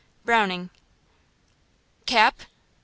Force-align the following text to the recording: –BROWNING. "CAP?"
–BROWNING. 0.25 0.71
"CAP?" 2.07 2.39